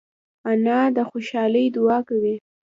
[0.51, 2.35] انا د خوشحالۍ دعا کوي